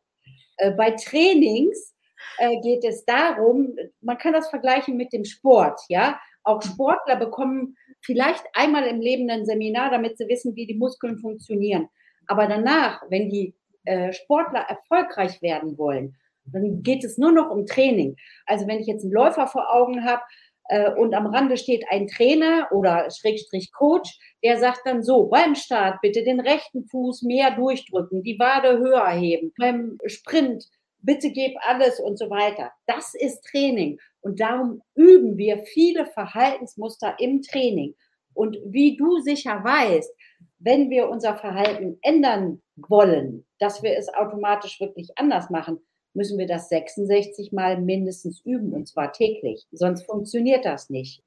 Äh, 0.57 0.73
bei 0.73 0.90
Trainings 0.93 1.95
äh, 2.38 2.61
geht 2.61 2.85
es 2.85 3.05
darum, 3.05 3.76
man 4.00 4.19
kann 4.19 4.33
das 4.33 4.49
vergleichen 4.50 4.97
mit 4.97 5.12
dem 5.12 5.25
Sport, 5.25 5.81
ja. 5.88 6.19
Auch 6.45 6.62
Sportler 6.62 7.17
bekommen 7.17 7.76
vielleicht 8.00 8.45
einmal 8.55 8.87
im 8.87 9.00
Leben 9.00 9.28
ein 9.28 9.45
Seminar, 9.45 9.90
damit 9.90 10.17
sie 10.17 10.28
wissen, 10.28 10.55
wie 10.57 10.67
die 10.67 10.76
Muskeln 10.76 11.19
funktionieren. 11.19 11.88
Aber 12.26 12.47
danach, 12.47 13.02
wenn 13.11 13.28
die 13.28 13.55
äh, 13.88 14.12
Sportler 14.12 14.61
erfolgreich 14.61 15.40
werden 15.40 15.78
wollen, 15.78 16.14
dann 16.45 16.83
geht 16.83 17.04
es 17.04 17.18
nur 17.18 17.33
noch 17.33 17.50
um 17.50 17.66
Training. 17.66 18.16
Also 18.47 18.66
wenn 18.66 18.80
ich 18.80 18.87
jetzt 18.87 19.02
einen 19.02 19.12
Läufer 19.12 19.47
vor 19.47 19.75
Augen 19.75 20.04
habe, 20.04 20.23
äh, 20.68 20.92
und 20.92 21.14
am 21.14 21.26
Rande 21.26 21.57
steht 21.57 21.85
ein 21.90 22.07
Trainer 22.07 22.68
oder 22.71 23.09
Schrägstrich 23.11 23.73
Coach, 23.73 24.18
der 24.45 24.59
sagt 24.59 24.83
dann 24.85 25.02
so, 25.02 25.25
beim 25.25 25.54
Start 25.54 26.00
bitte 26.02 26.23
den 26.23 26.40
rechten 26.40 26.85
Fuß 26.85 27.23
mehr 27.23 27.52
durchdrücken, 27.52 28.23
die 28.23 28.38
Wade 28.38 28.78
höher 28.78 29.09
heben, 29.09 29.52
beim 29.59 29.99
Sprint 30.04 30.64
bitte 31.00 31.30
gib 31.30 31.57
alles 31.66 32.00
und 32.00 32.18
so 32.18 32.28
weiter. 32.28 32.71
Das 32.87 33.14
ist 33.14 33.42
Training 33.45 33.99
und 34.21 34.40
darum 34.40 34.83
üben 34.95 35.38
wir 35.38 35.59
viele 35.61 36.04
Verhaltensmuster 36.07 37.16
im 37.18 37.40
Training. 37.40 37.95
Und 38.38 38.57
wie 38.64 38.97
du 38.97 39.18
sicher 39.18 39.64
weißt, 39.64 40.14
wenn 40.61 40.90
wir 40.90 41.09
unser 41.09 41.37
Verhalten 41.37 41.99
ändern 42.02 42.62
wollen, 42.76 43.45
dass 43.59 43.83
wir 43.83 43.97
es 43.97 44.09
automatisch 44.14 44.78
wirklich 44.78 45.11
anders 45.16 45.50
machen, 45.50 45.80
müssen 46.14 46.38
wir 46.38 46.46
das 46.46 46.68
66 46.68 47.52
Mal 47.52 47.80
mindestens 47.80 48.40
üben 48.44 48.72
und 48.72 48.88
zwar 48.88 49.12
täglich. 49.12 49.66
Sonst 49.72 50.04
funktioniert 50.04 50.64
das 50.64 50.90
nicht. 50.90 51.22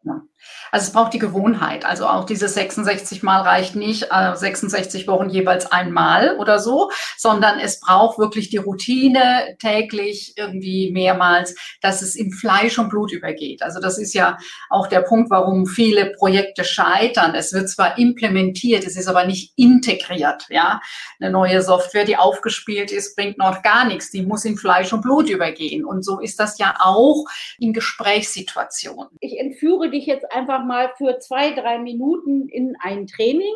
Also 0.71 0.88
es 0.88 0.91
braucht 0.91 1.13
die 1.13 1.19
Gewohnheit. 1.19 1.85
Also 1.85 2.07
auch 2.07 2.25
diese 2.25 2.47
66 2.47 3.23
Mal 3.23 3.41
reicht 3.41 3.75
nicht, 3.75 4.07
66 4.11 5.03
äh, 5.03 5.07
Wochen 5.07 5.29
jeweils 5.29 5.71
einmal 5.71 6.38
oder 6.38 6.59
so, 6.59 6.91
sondern 7.17 7.59
es 7.59 7.79
braucht 7.79 8.17
wirklich 8.19 8.50
die 8.50 8.57
Routine 8.57 9.55
täglich 9.59 10.33
irgendwie 10.35 10.91
mehrmals, 10.91 11.55
dass 11.81 12.01
es 12.01 12.15
in 12.15 12.31
Fleisch 12.31 12.77
und 12.77 12.89
Blut 12.89 13.11
übergeht. 13.11 13.61
Also 13.63 13.79
das 13.79 13.97
ist 13.97 14.13
ja 14.13 14.38
auch 14.69 14.88
der 14.88 15.01
Punkt, 15.01 15.29
warum 15.29 15.67
viele 15.67 16.11
Projekte 16.17 16.63
scheitern. 16.63 17.35
Es 17.35 17.53
wird 17.53 17.69
zwar 17.69 17.97
implementiert, 17.97 18.85
es 18.85 18.97
ist 18.97 19.07
aber 19.07 19.25
nicht 19.25 19.53
integriert. 19.55 20.47
Ja, 20.50 20.81
eine 21.19 21.31
neue 21.31 21.61
Software, 21.61 22.05
die 22.05 22.17
aufgespielt 22.17 22.91
ist, 22.91 23.15
bringt 23.15 23.38
noch 23.38 23.61
gar 23.61 23.85
nichts. 23.85 24.11
Die 24.11 24.23
muss 24.23 24.43
in 24.43 24.57
Fleisch 24.57 24.71
Fleisch 24.72 24.94
und 24.94 25.01
Blut 25.01 25.30
übergehen. 25.30 25.84
Und 25.84 26.04
so 26.04 26.20
ist 26.20 26.40
das 26.40 26.58
ja 26.58 26.75
auch 26.80 27.25
in 27.60 27.74
Gesprächssituationen. 27.74 29.10
Ich 29.20 29.38
entführe 29.38 29.90
dich 29.90 30.06
jetzt 30.06 30.32
einfach 30.32 30.63
mal 30.63 30.94
für 30.98 31.20
zwei, 31.20 31.51
drei 31.51 31.78
Minuten 31.80 32.48
in 32.48 32.78
ein 32.80 33.06
Training, 33.06 33.54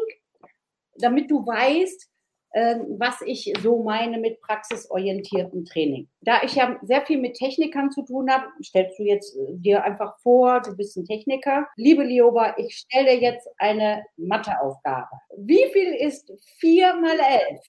damit 0.97 1.31
du 1.31 1.45
weißt, 1.45 2.09
ähm, 2.53 2.95
was 2.99 3.21
ich 3.21 3.53
so 3.61 3.83
meine 3.83 4.17
mit 4.17 4.41
praxisorientiertem 4.41 5.65
Training. 5.65 6.09
Da 6.21 6.41
ich 6.43 6.55
ja 6.55 6.77
sehr 6.83 7.05
viel 7.05 7.19
mit 7.19 7.35
Technikern 7.35 7.91
zu 7.91 8.01
tun 8.03 8.29
habe, 8.29 8.47
stellst 8.63 8.99
du 8.99 9.03
jetzt 9.03 9.35
äh, 9.35 9.57
dir 9.57 9.83
einfach 9.83 10.17
vor, 10.19 10.61
du 10.61 10.75
bist 10.75 10.97
ein 10.97 11.05
Techniker. 11.05 11.67
Liebe 11.77 12.03
Lioba, 12.03 12.55
ich 12.57 12.75
stelle 12.77 13.13
jetzt 13.13 13.47
eine 13.57 14.03
Matheaufgabe. 14.17 15.09
Wie 15.37 15.65
viel 15.71 15.93
ist 15.95 16.31
4 16.59 16.95
mal 16.95 17.17
11? 17.19 17.59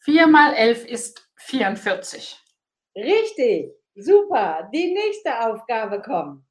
4 0.00 0.26
mal 0.26 0.54
11 0.54 0.86
ist 0.86 1.30
44. 1.36 2.45
Richtig, 2.96 3.72
super. 3.94 4.70
Die 4.72 4.92
nächste 4.92 5.38
Aufgabe 5.40 6.00
kommt. 6.00 6.42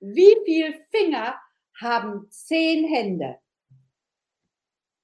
Wie 0.00 0.36
viele 0.44 0.74
Finger 0.90 1.34
haben 1.80 2.30
zehn 2.30 2.86
Hände? 2.86 3.38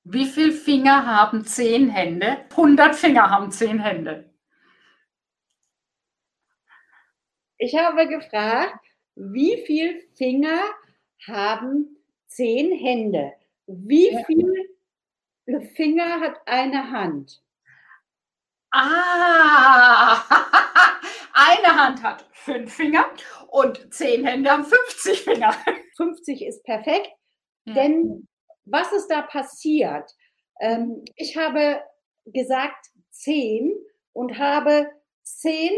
Wie 0.04 0.26
viele 0.26 0.52
Finger 0.52 1.06
haben 1.06 1.44
zehn 1.44 1.88
Hände? 1.88 2.44
100 2.50 2.94
Finger 2.94 3.30
haben 3.30 3.50
zehn 3.50 3.78
Hände. 3.78 4.30
Ich 7.56 7.74
habe 7.76 8.06
gefragt, 8.06 8.84
wie 9.14 9.62
viele 9.66 10.00
Finger 10.16 10.60
haben 11.26 11.96
zehn 12.26 12.72
Hände? 12.72 13.32
Wie 13.66 14.16
viele 14.26 15.60
Finger 15.74 16.20
hat 16.20 16.40
eine 16.46 16.90
Hand? 16.90 17.42
Ah, 18.72 20.22
eine 21.32 21.76
Hand 21.76 22.02
hat 22.02 22.24
fünf 22.32 22.72
Finger 22.72 23.04
und 23.48 23.92
zehn 23.92 24.24
Hände 24.24 24.50
haben 24.50 24.64
50 24.64 25.22
Finger. 25.22 25.54
50 25.96 26.46
ist 26.46 26.64
perfekt, 26.64 27.10
ja. 27.64 27.74
denn 27.74 28.28
was 28.64 28.92
ist 28.92 29.08
da 29.08 29.22
passiert? 29.22 30.10
Ähm, 30.60 31.04
ich 31.16 31.36
habe 31.36 31.82
gesagt 32.26 32.86
zehn 33.10 33.72
und 34.12 34.38
habe 34.38 34.88
zehn 35.22 35.72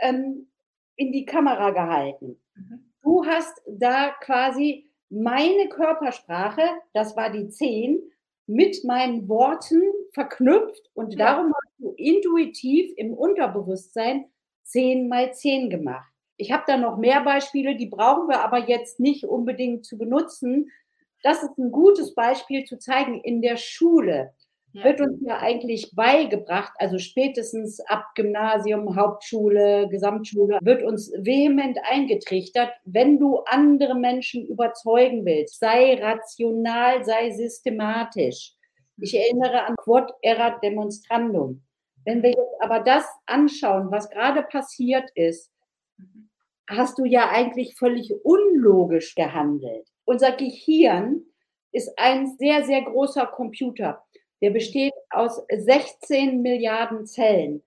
ähm, 0.00 0.50
in 0.96 1.12
die 1.12 1.24
Kamera 1.24 1.70
gehalten. 1.70 2.42
Mhm. 2.54 2.92
Du 3.02 3.24
hast 3.26 3.60
da 3.66 4.10
quasi 4.20 4.90
meine 5.10 5.68
Körpersprache, 5.68 6.62
das 6.92 7.16
war 7.16 7.30
die 7.30 7.48
zehn, 7.48 8.00
mit 8.52 8.84
meinen 8.84 9.28
Worten 9.28 9.82
verknüpft 10.12 10.90
und 10.94 11.14
ja. 11.14 11.18
darum 11.18 11.52
hast 11.54 11.78
du 11.78 11.92
intuitiv 11.96 12.92
im 12.96 13.14
Unterbewusstsein 13.14 14.26
10 14.64 15.08
mal 15.08 15.32
10 15.32 15.70
gemacht. 15.70 16.12
Ich 16.36 16.52
habe 16.52 16.64
da 16.66 16.76
noch 16.76 16.96
mehr 16.96 17.22
Beispiele, 17.22 17.76
die 17.76 17.86
brauchen 17.86 18.28
wir 18.28 18.40
aber 18.40 18.68
jetzt 18.68 19.00
nicht 19.00 19.24
unbedingt 19.24 19.84
zu 19.84 19.96
benutzen. 19.96 20.70
Das 21.22 21.42
ist 21.42 21.56
ein 21.58 21.70
gutes 21.70 22.14
Beispiel 22.14 22.64
zu 22.64 22.78
zeigen 22.78 23.20
in 23.20 23.42
der 23.42 23.56
Schule 23.56 24.34
ja. 24.72 24.84
wird 24.84 25.00
uns 25.00 25.20
ja 25.22 25.38
eigentlich 25.38 25.92
beigebracht, 25.94 26.72
also 26.76 26.98
spätestens 26.98 27.80
ab 27.80 28.04
Gymnasium, 28.14 28.96
Hauptschule, 28.96 29.88
Gesamtschule, 29.88 30.58
wird 30.62 30.82
uns 30.82 31.12
vehement 31.16 31.78
eingetrichtert, 31.82 32.72
wenn 32.84 33.18
du 33.18 33.38
andere 33.46 33.94
Menschen 33.94 34.46
überzeugen 34.46 35.24
willst, 35.24 35.60
sei 35.60 35.94
rational, 36.00 37.04
sei 37.04 37.30
systematisch. 37.30 38.54
Ich 38.98 39.14
erinnere 39.14 39.64
an 39.64 39.76
Quod 39.76 40.12
erat 40.22 40.62
demonstrandum. 40.62 41.62
Wenn 42.04 42.22
wir 42.22 42.30
jetzt 42.30 42.60
aber 42.60 42.80
das 42.80 43.06
anschauen, 43.26 43.90
was 43.90 44.10
gerade 44.10 44.42
passiert 44.42 45.10
ist, 45.14 45.50
hast 46.68 46.98
du 46.98 47.04
ja 47.04 47.30
eigentlich 47.30 47.76
völlig 47.76 48.12
unlogisch 48.24 49.14
gehandelt. 49.14 49.88
Unser 50.04 50.32
Gehirn 50.32 51.24
ist 51.72 51.90
ein 51.96 52.36
sehr, 52.38 52.64
sehr 52.64 52.82
großer 52.82 53.26
Computer. 53.26 54.02
Der 54.42 54.50
besteht 54.50 54.92
aus 55.10 55.40
16 55.50 56.42
Milliarden 56.42 57.06
Zellen. 57.06 57.62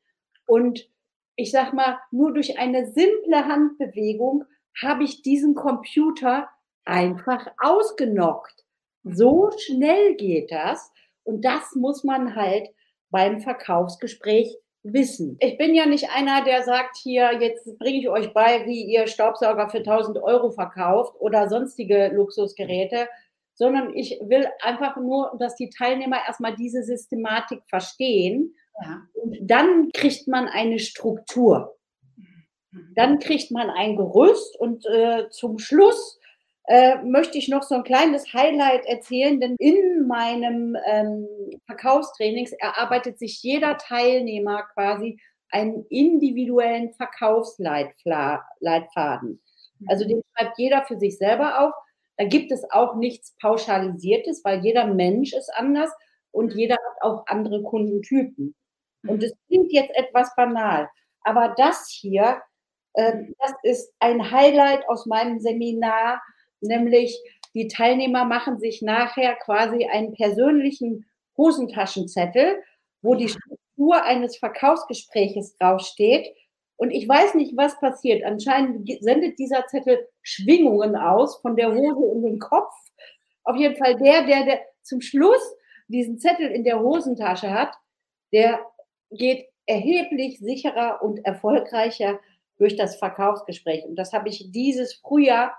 Und 0.45 0.87
ich 1.35 1.51
sag 1.51 1.73
mal, 1.73 1.97
nur 2.11 2.33
durch 2.33 2.59
eine 2.59 2.87
simple 2.91 3.45
Handbewegung 3.45 4.45
habe 4.81 5.03
ich 5.03 5.21
diesen 5.21 5.55
Computer 5.55 6.49
einfach 6.83 7.47
ausgenockt. 7.57 8.65
So 9.03 9.51
schnell 9.57 10.15
geht 10.15 10.51
das. 10.51 10.91
Und 11.23 11.43
das 11.43 11.75
muss 11.75 12.03
man 12.03 12.35
halt 12.35 12.69
beim 13.09 13.39
Verkaufsgespräch 13.39 14.57
wissen. 14.83 15.37
Ich 15.39 15.57
bin 15.57 15.73
ja 15.73 15.85
nicht 15.85 16.09
einer, 16.11 16.43
der 16.43 16.63
sagt, 16.63 16.97
hier, 16.97 17.31
jetzt 17.41 17.77
bringe 17.79 17.99
ich 17.99 18.09
euch 18.09 18.33
bei, 18.33 18.65
wie 18.65 18.83
ihr 18.83 19.07
Staubsauger 19.07 19.69
für 19.69 19.79
1000 19.79 20.21
Euro 20.21 20.51
verkauft 20.51 21.15
oder 21.19 21.49
sonstige 21.49 22.09
Luxusgeräte, 22.13 23.07
sondern 23.55 23.93
ich 23.93 24.19
will 24.21 24.47
einfach 24.61 24.97
nur, 24.97 25.35
dass 25.39 25.55
die 25.55 25.69
Teilnehmer 25.69 26.17
erstmal 26.27 26.55
diese 26.55 26.83
Systematik 26.83 27.61
verstehen. 27.67 28.53
Ja. 28.83 29.01
Und 29.13 29.37
dann 29.41 29.91
kriegt 29.93 30.27
man 30.27 30.47
eine 30.47 30.79
Struktur. 30.79 31.77
Dann 32.95 33.19
kriegt 33.19 33.51
man 33.51 33.69
ein 33.69 33.95
Gerüst 33.95 34.59
und 34.59 34.85
äh, 34.85 35.29
zum 35.29 35.59
Schluss 35.59 36.19
äh, 36.67 36.97
möchte 37.03 37.37
ich 37.37 37.47
noch 37.47 37.63
so 37.63 37.75
ein 37.75 37.83
kleines 37.83 38.33
Highlight 38.33 38.85
erzählen, 38.85 39.39
denn 39.39 39.55
in 39.59 40.07
meinem 40.07 40.75
ähm, 40.85 41.27
Verkaufstrainings 41.67 42.51
erarbeitet 42.53 43.19
sich 43.19 43.43
jeder 43.43 43.77
Teilnehmer 43.77 44.63
quasi 44.73 45.19
einen 45.49 45.85
individuellen 45.89 46.91
Verkaufsleitfaden. 46.93 49.41
Also 49.87 50.05
den 50.05 50.21
schreibt 50.33 50.57
jeder 50.57 50.85
für 50.85 50.97
sich 50.97 51.17
selber 51.17 51.61
auf 51.61 51.73
da 52.17 52.25
gibt 52.25 52.51
es 52.51 52.69
auch 52.71 52.95
nichts 52.95 53.35
Pauschalisiertes, 53.41 54.43
weil 54.43 54.63
jeder 54.63 54.87
Mensch 54.87 55.33
ist 55.33 55.51
anders 55.53 55.91
und 56.31 56.53
mhm. 56.53 56.59
jeder 56.59 56.75
hat 56.75 57.01
auch 57.01 57.25
andere 57.27 57.61
Kundentypen. 57.63 58.55
Und 59.07 59.23
es 59.23 59.33
klingt 59.47 59.71
jetzt 59.71 59.95
etwas 59.95 60.33
banal, 60.35 60.89
aber 61.21 61.53
das 61.57 61.89
hier, 61.89 62.41
äh, 62.93 63.23
das 63.39 63.53
ist 63.63 63.93
ein 63.99 64.31
Highlight 64.31 64.87
aus 64.89 65.05
meinem 65.05 65.39
Seminar, 65.39 66.21
nämlich 66.61 67.19
die 67.53 67.67
Teilnehmer 67.67 68.25
machen 68.25 68.59
sich 68.59 68.81
nachher 68.81 69.35
quasi 69.35 69.85
einen 69.85 70.13
persönlichen 70.13 71.05
Hosentaschenzettel, 71.37 72.61
wo 73.01 73.15
die 73.15 73.29
Struktur 73.29 74.03
eines 74.03 74.37
Verkaufsgespräches 74.37 75.55
draufsteht. 75.57 76.35
Und 76.77 76.91
ich 76.91 77.07
weiß 77.07 77.35
nicht, 77.35 77.55
was 77.55 77.79
passiert. 77.79 78.23
Anscheinend 78.25 78.89
sendet 79.01 79.39
dieser 79.39 79.67
Zettel 79.67 80.05
Schwingungen 80.25 80.95
aus 80.95 81.37
von 81.41 81.55
der 81.55 81.73
Hose 81.73 82.11
in 82.13 82.23
den 82.23 82.39
Kopf. 82.39 82.73
Auf 83.43 83.55
jeden 83.55 83.75
Fall 83.75 83.95
der, 83.95 84.25
der, 84.25 84.43
der 84.43 84.59
zum 84.81 85.01
Schluss 85.01 85.55
diesen 85.87 86.17
Zettel 86.17 86.49
in 86.49 86.63
der 86.63 86.79
Hosentasche 86.79 87.51
hat, 87.51 87.73
der 88.33 88.59
geht 89.11 89.45
erheblich 89.67 90.39
sicherer 90.39 91.01
und 91.03 91.23
erfolgreicher 91.25 92.19
durch 92.57 92.75
das 92.75 92.97
Verkaufsgespräch. 92.97 93.85
Und 93.85 93.95
das 93.95 94.13
habe 94.13 94.29
ich 94.29 94.51
dieses 94.51 94.95
Frühjahr 94.95 95.55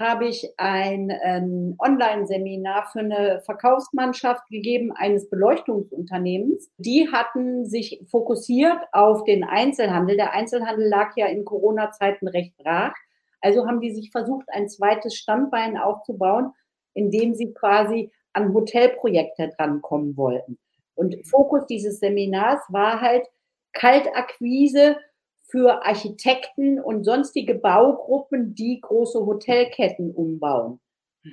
habe 0.00 0.26
ich 0.26 0.48
ein 0.56 1.12
ähm, 1.22 1.76
Online-Seminar 1.78 2.88
für 2.90 3.00
eine 3.00 3.42
Verkaufsmannschaft 3.44 4.48
gegeben 4.48 4.92
eines 4.92 5.28
Beleuchtungsunternehmens. 5.28 6.70
Die 6.78 7.12
hatten 7.12 7.66
sich 7.66 8.02
fokussiert 8.10 8.78
auf 8.92 9.24
den 9.24 9.44
Einzelhandel. 9.44 10.16
Der 10.16 10.32
Einzelhandel 10.32 10.88
lag 10.88 11.16
ja 11.16 11.26
in 11.26 11.44
Corona-Zeiten 11.44 12.26
recht 12.28 12.56
brach. 12.56 12.94
Also 13.40 13.66
haben 13.66 13.80
die 13.80 13.92
sich 13.92 14.10
versucht, 14.10 14.46
ein 14.48 14.68
zweites 14.68 15.16
Standbein 15.16 15.76
aufzubauen, 15.76 16.52
indem 16.94 17.34
sie 17.34 17.52
quasi 17.52 18.10
an 18.32 18.52
Hotelprojekte 18.52 19.50
drankommen 19.56 20.16
wollten. 20.16 20.58
Und 20.94 21.16
Fokus 21.26 21.66
dieses 21.66 21.98
Seminars 21.98 22.60
war 22.68 23.00
halt 23.00 23.26
Kaltakquise 23.72 24.96
für 25.50 25.84
Architekten 25.84 26.80
und 26.80 27.04
sonstige 27.04 27.54
Baugruppen, 27.54 28.54
die 28.54 28.80
große 28.80 29.24
Hotelketten 29.24 30.14
umbauen. 30.14 30.80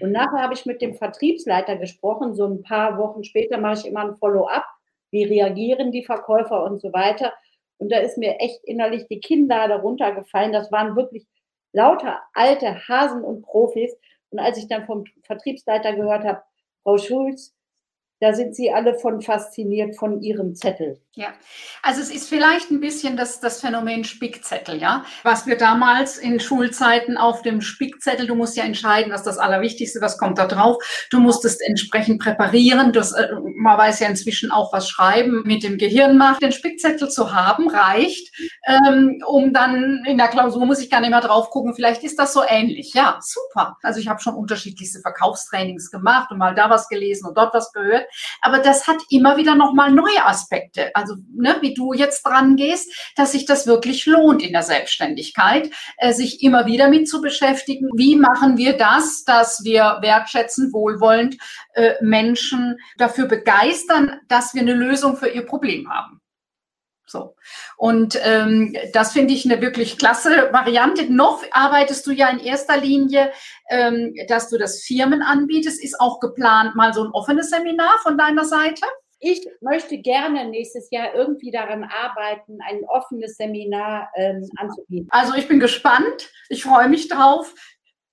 Und 0.02 0.12
nachher 0.12 0.42
habe 0.42 0.54
ich 0.54 0.66
mit 0.66 0.82
dem 0.82 0.96
Vertriebsleiter 0.96 1.78
gesprochen. 1.78 2.36
So 2.36 2.46
ein 2.46 2.62
paar 2.62 2.98
Wochen 2.98 3.24
später 3.24 3.58
mache 3.58 3.80
ich 3.80 3.86
immer 3.86 4.02
ein 4.02 4.16
Follow-up. 4.18 4.66
Wie 5.12 5.24
reagieren 5.24 5.92
die 5.92 6.04
Verkäufer 6.04 6.64
und 6.64 6.82
so 6.82 6.92
weiter. 6.92 7.34
Und 7.78 7.92
da 7.92 8.00
ist 8.00 8.18
mir 8.18 8.40
echt 8.40 8.64
innerlich 8.66 9.08
die 9.08 9.20
Kinder 9.20 9.68
darunter 9.68 10.14
gefallen. 10.14 10.52
Das 10.52 10.72
waren 10.72 10.96
wirklich 10.96 11.26
lauter 11.74 12.22
alte 12.34 12.88
Hasen 12.88 13.24
und 13.24 13.42
Profis. 13.42 13.96
Und 14.30 14.40
als 14.40 14.58
ich 14.58 14.68
dann 14.68 14.86
vom 14.86 15.06
Vertriebsleiter 15.24 15.94
gehört 15.94 16.26
habe, 16.26 16.44
Frau 16.84 16.98
Schulz, 16.98 17.57
da 18.20 18.34
sind 18.34 18.56
sie 18.56 18.72
alle 18.72 18.96
von 18.96 19.22
fasziniert 19.22 19.96
von 19.96 20.22
ihrem 20.22 20.56
Zettel. 20.56 21.00
Ja, 21.14 21.34
also 21.82 22.00
es 22.00 22.12
ist 22.12 22.30
vielleicht 22.30 22.70
ein 22.70 22.80
bisschen 22.80 23.18
das, 23.18 23.40
das 23.40 23.62
Phänomen 23.62 24.04
Spickzettel, 24.04 24.80
ja. 24.80 25.04
Was 25.24 25.48
wir 25.48 25.58
damals 25.58 26.20
in 26.20 26.40
Schulzeiten 26.40 27.18
auf 27.18 27.42
dem 27.42 27.62
Spickzettel, 27.62 28.28
du 28.28 28.36
musst 28.36 28.56
ja 28.56 28.64
entscheiden, 28.64 29.12
was 29.12 29.24
das 29.24 29.40
Allerwichtigste, 29.40 30.00
was 30.00 30.20
kommt 30.20 30.38
da 30.38 30.46
drauf. 30.46 30.78
Du 31.10 31.20
musst 31.20 31.44
es 31.44 31.60
entsprechend 31.60 32.22
präparieren. 32.22 32.94
Das, 32.94 33.14
äh, 33.14 33.30
man 33.56 33.80
weiß 33.80 34.00
ja 34.00 34.10
inzwischen 34.10 34.52
auch, 34.52 34.72
was 34.74 34.90
Schreiben 34.90 35.42
mit 35.44 35.64
dem 35.64 35.80
Gehirn 35.80 36.18
macht. 36.18 36.44
Den 36.44 36.52
Spickzettel 36.52 37.10
zu 37.10 37.34
haben, 37.34 37.68
reicht, 37.68 38.32
ähm, 38.68 39.20
um 39.26 39.54
dann 39.54 40.04
in 40.06 40.20
der 40.20 40.28
Klausur 40.28 40.68
muss 40.68 40.82
ich 40.82 40.92
gar 40.92 41.02
nicht 41.02 41.10
mehr 41.10 41.22
drauf 41.22 41.50
gucken. 41.50 41.74
Vielleicht 41.74 42.04
ist 42.04 42.20
das 42.20 42.34
so 42.34 42.42
ähnlich. 42.48 42.94
Ja, 42.94 43.18
super. 43.22 43.78
Also 43.82 44.00
ich 44.00 44.08
habe 44.08 44.22
schon 44.22 44.36
unterschiedlichste 44.36 45.02
Verkaufstrainings 45.02 45.90
gemacht 45.90 46.32
und 46.32 46.38
mal 46.38 46.54
da 46.54 46.70
was 46.70 46.88
gelesen 46.90 47.28
und 47.28 47.36
dort 47.38 47.56
was 47.56 47.72
gehört. 47.74 48.07
Aber 48.42 48.60
das 48.60 48.88
hat 48.88 48.98
immer 49.10 49.38
wieder 49.38 49.56
nochmal 49.56 49.92
neue 49.92 50.26
Aspekte. 50.26 50.96
Also, 50.96 51.16
ne, 51.34 51.58
wie 51.62 51.74
du 51.74 51.94
jetzt 51.94 52.24
dran 52.24 52.56
gehst, 52.56 52.92
dass 53.16 53.32
sich 53.32 53.46
das 53.46 53.68
wirklich 53.68 54.06
lohnt 54.06 54.42
in 54.42 54.54
der 54.54 54.64
Selbstständigkeit, 54.64 55.70
äh, 55.98 56.14
sich 56.14 56.44
immer 56.44 56.66
wieder 56.66 56.90
mit 56.90 57.08
zu 57.08 57.22
beschäftigen. 57.22 57.90
Wie 57.96 58.16
machen 58.16 58.58
wir 58.58 58.78
das, 58.78 59.24
dass 59.24 59.64
wir 59.64 59.98
wertschätzen, 60.02 60.74
wohlwollend 60.74 61.38
äh, 61.74 61.94
Menschen 62.02 62.78
dafür 62.98 63.26
begeistern, 63.26 64.20
dass 64.28 64.54
wir 64.54 64.62
eine 64.62 64.74
Lösung 64.74 65.18
für 65.18 65.30
ihr 65.30 65.46
Problem 65.46 65.90
haben? 65.90 66.22
So. 67.10 67.36
Und 67.78 68.20
ähm, 68.24 68.76
das 68.94 69.14
finde 69.14 69.34
ich 69.34 69.46
eine 69.46 69.62
wirklich 69.62 69.98
klasse 69.98 70.50
Variante. 70.52 71.12
Noch 71.12 71.42
arbeitest 71.52 72.06
du 72.06 72.12
ja 72.12 72.30
in 72.30 72.40
erster 72.40 72.78
Linie, 72.78 73.32
ähm, 73.70 74.14
dass 74.28 74.50
du 74.50 74.58
das 74.58 74.82
Firmen 74.84 75.22
anbietest. 75.22 75.82
Ist 75.82 76.00
auch 76.02 76.20
geplant 76.20 76.76
mal 76.76 76.94
so 76.94 77.04
ein 77.04 77.12
offenes 77.12 77.50
Seminar 77.50 77.98
von 78.04 78.18
deiner 78.18 78.44
Seite? 78.44 78.86
Ich 79.20 79.48
möchte 79.62 79.98
gerne 79.98 80.48
nächstes 80.50 80.90
Jahr 80.92 81.16
irgendwie 81.16 81.50
daran 81.50 81.84
arbeiten, 81.84 82.60
ein 82.68 82.84
offenes 82.88 83.36
Seminar 83.36 84.12
ähm, 84.16 84.48
anzubieten. 84.58 85.08
Also 85.10 85.34
ich 85.34 85.48
bin 85.48 85.60
gespannt. 85.60 86.30
Ich 86.50 86.64
freue 86.64 86.88
mich 86.88 87.08
drauf. 87.08 87.56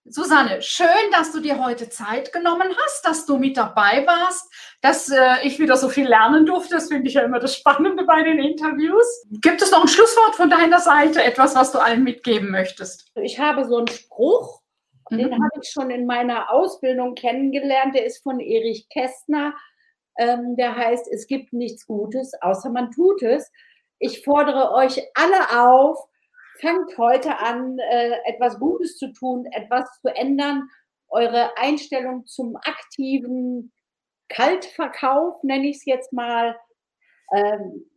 Susanne, 0.06 0.60
schön, 0.60 0.86
dass 1.12 1.32
du 1.32 1.40
dir 1.40 1.64
heute 1.64 1.88
Zeit 1.88 2.30
genommen 2.30 2.68
hast, 2.84 3.06
dass 3.06 3.24
du 3.24 3.38
mit 3.38 3.56
dabei 3.56 4.06
warst, 4.06 4.52
dass 4.82 5.10
äh, 5.10 5.36
ich 5.44 5.58
wieder 5.58 5.78
so 5.78 5.88
viel 5.88 6.06
lernen 6.06 6.44
durfte. 6.44 6.74
Das 6.74 6.88
finde 6.88 7.08
ich 7.08 7.14
ja 7.14 7.22
immer 7.22 7.40
das 7.40 7.56
Spannende 7.56 8.04
bei 8.04 8.22
den 8.22 8.38
Interviews. 8.38 9.24
Gibt 9.40 9.62
es 9.62 9.70
noch 9.70 9.80
ein 9.80 9.88
Schlusswort 9.88 10.34
von 10.34 10.50
deiner 10.50 10.80
Seite, 10.80 11.24
etwas, 11.24 11.54
was 11.54 11.72
du 11.72 11.78
allen 11.78 12.04
mitgeben 12.04 12.50
möchtest? 12.50 13.10
Ich 13.22 13.38
habe 13.38 13.64
so 13.64 13.78
einen 13.78 13.88
Spruch, 13.88 14.60
mhm. 15.08 15.16
den 15.16 15.32
habe 15.32 15.60
ich 15.62 15.70
schon 15.70 15.90
in 15.90 16.04
meiner 16.04 16.52
Ausbildung 16.52 17.14
kennengelernt. 17.14 17.94
Der 17.94 18.04
ist 18.04 18.22
von 18.22 18.40
Erich 18.40 18.86
Kästner. 18.90 19.54
Ähm, 20.18 20.54
der 20.56 20.76
heißt, 20.76 21.08
es 21.10 21.26
gibt 21.26 21.54
nichts 21.54 21.86
Gutes, 21.86 22.32
außer 22.42 22.68
man 22.68 22.90
tut 22.90 23.22
es. 23.22 23.50
Ich 23.98 24.22
fordere 24.22 24.72
euch 24.72 25.00
alle 25.14 25.62
auf, 25.62 25.98
fangt 26.60 26.96
heute 26.98 27.38
an, 27.38 27.78
äh, 27.78 28.16
etwas 28.26 28.58
Gutes 28.58 28.98
zu 28.98 29.12
tun, 29.12 29.46
etwas 29.46 30.00
zu 30.00 30.08
ändern, 30.14 30.68
eure 31.08 31.56
Einstellung 31.56 32.26
zum 32.26 32.56
aktiven 32.56 33.72
Kaltverkauf, 34.28 35.42
nenne 35.42 35.68
ich 35.68 35.76
es 35.76 35.84
jetzt 35.84 36.12
mal, 36.12 36.56
ähm, 37.32 37.90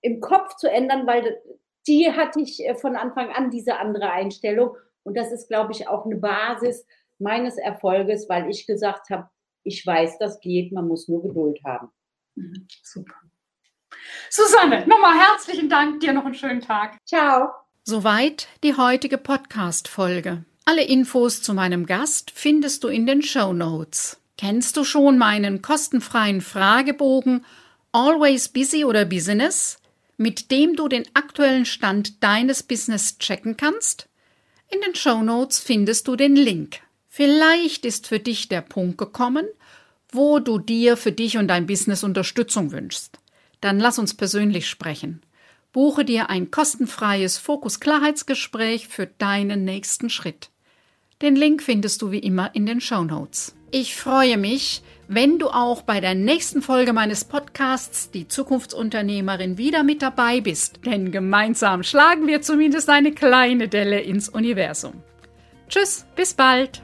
im 0.00 0.20
Kopf 0.20 0.56
zu 0.56 0.70
ändern, 0.70 1.06
weil 1.06 1.40
die 1.86 2.12
hatte 2.12 2.40
ich 2.40 2.64
äh, 2.64 2.74
von 2.74 2.96
Anfang 2.96 3.30
an, 3.30 3.50
diese 3.50 3.78
andere 3.78 4.10
Einstellung. 4.10 4.76
Und 5.02 5.16
das 5.16 5.32
ist, 5.32 5.48
glaube 5.48 5.72
ich, 5.72 5.88
auch 5.88 6.04
eine 6.04 6.16
Basis 6.16 6.86
meines 7.18 7.56
Erfolges, 7.56 8.28
weil 8.28 8.48
ich 8.50 8.66
gesagt 8.66 9.10
habe, 9.10 9.28
ich 9.64 9.84
weiß, 9.84 10.18
das 10.18 10.40
geht, 10.40 10.72
man 10.72 10.86
muss 10.86 11.08
nur 11.08 11.22
Geduld 11.22 11.60
haben. 11.64 11.90
Mhm, 12.36 12.68
super. 12.82 13.14
Susanne, 14.30 14.86
nochmal 14.86 15.18
herzlichen 15.18 15.68
Dank, 15.68 16.00
dir 16.00 16.12
noch 16.12 16.24
einen 16.24 16.34
schönen 16.34 16.60
Tag. 16.60 16.98
Ciao. 17.04 17.67
Soweit 17.90 18.48
die 18.62 18.76
heutige 18.76 19.16
Podcast-Folge. 19.16 20.44
Alle 20.66 20.84
Infos 20.84 21.40
zu 21.40 21.54
meinem 21.54 21.86
Gast 21.86 22.30
findest 22.34 22.84
du 22.84 22.88
in 22.88 23.06
den 23.06 23.22
Show 23.22 23.54
Notes. 23.54 24.18
Kennst 24.36 24.76
du 24.76 24.84
schon 24.84 25.16
meinen 25.16 25.62
kostenfreien 25.62 26.42
Fragebogen 26.42 27.46
Always 27.92 28.50
Busy 28.50 28.84
oder 28.84 29.06
Business, 29.06 29.78
mit 30.18 30.50
dem 30.50 30.76
du 30.76 30.88
den 30.88 31.04
aktuellen 31.14 31.64
Stand 31.64 32.22
deines 32.22 32.62
Business 32.62 33.16
checken 33.16 33.56
kannst? 33.56 34.06
In 34.70 34.82
den 34.82 34.94
Show 34.94 35.22
Notes 35.22 35.58
findest 35.58 36.08
du 36.08 36.16
den 36.16 36.36
Link. 36.36 36.80
Vielleicht 37.08 37.86
ist 37.86 38.06
für 38.06 38.18
dich 38.18 38.50
der 38.50 38.60
Punkt 38.60 38.98
gekommen, 38.98 39.46
wo 40.12 40.40
du 40.40 40.58
dir 40.58 40.98
für 40.98 41.12
dich 41.12 41.38
und 41.38 41.48
dein 41.48 41.66
Business 41.66 42.04
Unterstützung 42.04 42.70
wünschst. 42.70 43.18
Dann 43.62 43.80
lass 43.80 43.98
uns 43.98 44.12
persönlich 44.12 44.68
sprechen. 44.68 45.22
Buche 45.72 46.04
dir 46.04 46.30
ein 46.30 46.50
kostenfreies 46.50 47.38
Fokus-Klarheitsgespräch 47.38 48.88
für 48.88 49.06
deinen 49.06 49.64
nächsten 49.64 50.10
Schritt. 50.10 50.50
Den 51.20 51.36
Link 51.36 51.62
findest 51.62 52.02
du 52.02 52.10
wie 52.10 52.20
immer 52.20 52.54
in 52.54 52.64
den 52.64 52.80
Show 52.80 53.04
Notes. 53.04 53.54
Ich 53.70 53.96
freue 53.96 54.38
mich, 54.38 54.82
wenn 55.08 55.38
du 55.38 55.48
auch 55.48 55.82
bei 55.82 56.00
der 56.00 56.14
nächsten 56.14 56.62
Folge 56.62 56.92
meines 56.92 57.24
Podcasts 57.24 58.10
Die 58.10 58.28
Zukunftsunternehmerin 58.28 59.58
wieder 59.58 59.82
mit 59.82 60.00
dabei 60.00 60.40
bist, 60.40 60.80
denn 60.86 61.12
gemeinsam 61.12 61.82
schlagen 61.82 62.26
wir 62.26 62.40
zumindest 62.40 62.88
eine 62.88 63.12
kleine 63.12 63.68
Delle 63.68 64.00
ins 64.00 64.28
Universum. 64.28 65.02
Tschüss, 65.68 66.06
bis 66.16 66.32
bald! 66.32 66.82